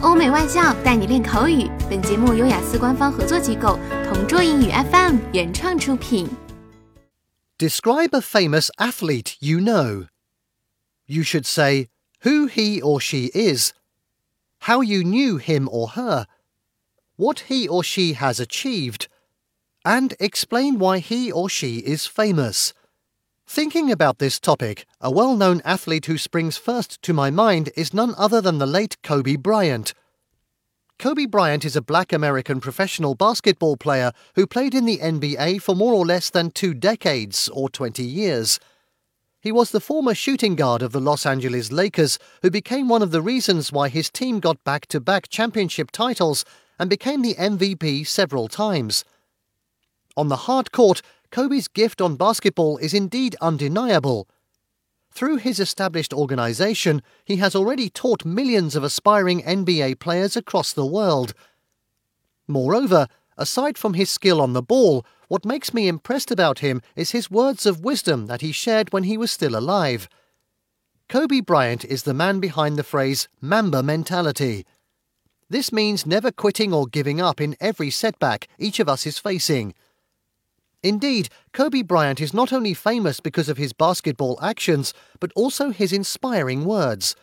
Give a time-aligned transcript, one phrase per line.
[0.00, 1.69] 欧美外教带你练口语。
[1.89, 6.27] 本节目由雅思官方合作机构同桌英语 FM 原创出品。
[7.57, 10.07] Describe a famous athlete you know.
[11.05, 11.89] You should say
[12.23, 13.73] who he or she is,
[14.61, 16.25] how you knew him or her,
[17.17, 19.07] what he or she has achieved,
[19.83, 22.73] and explain why he or she is famous.
[23.53, 27.93] Thinking about this topic, a well known athlete who springs first to my mind is
[27.93, 29.93] none other than the late Kobe Bryant.
[30.97, 35.75] Kobe Bryant is a black American professional basketball player who played in the NBA for
[35.75, 38.57] more or less than two decades, or 20 years.
[39.41, 43.11] He was the former shooting guard of the Los Angeles Lakers, who became one of
[43.11, 46.45] the reasons why his team got back to back championship titles
[46.79, 49.03] and became the MVP several times.
[50.15, 54.27] On the hard court, Kobe's gift on basketball is indeed undeniable.
[55.13, 60.85] Through his established organization, he has already taught millions of aspiring NBA players across the
[60.85, 61.33] world.
[62.47, 67.11] Moreover, aside from his skill on the ball, what makes me impressed about him is
[67.11, 70.09] his words of wisdom that he shared when he was still alive.
[71.07, 74.65] Kobe Bryant is the man behind the phrase Mamba mentality.
[75.49, 79.73] This means never quitting or giving up in every setback each of us is facing.
[80.83, 85.93] Indeed, Kobe Bryant is not only famous because of his basketball actions, but also his
[85.93, 87.15] inspiring words.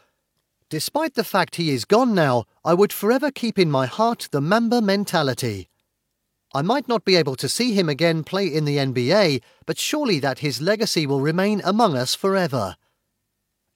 [0.70, 4.40] Despite the fact he is gone now, I would forever keep in my heart the
[4.40, 5.68] Mamba mentality.
[6.54, 10.18] I might not be able to see him again play in the NBA, but surely
[10.20, 12.76] that his legacy will remain among us forever.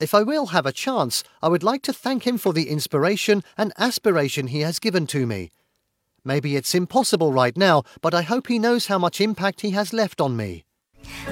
[0.01, 3.43] If I will have a chance, I would like to thank him for the inspiration
[3.59, 5.51] and aspiration he has given to me.
[6.25, 9.87] Maybe it's impossible right now, but I hope he knows how much impact he has
[9.93, 10.63] left on me.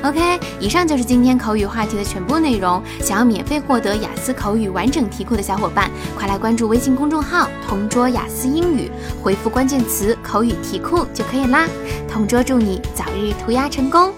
[0.02, 2.82] OK，以上就是今天口语话题的全部内容。
[3.00, 5.88] 想要免费获得雅思口语完整题库的小伙伴，
[6.18, 8.90] 快来关注微信公众号“同桌雅思英语”，
[9.22, 11.68] 回复关键词“口语题库”就可以啦。
[12.08, 14.12] 同桌祝你早日涂鸦成功！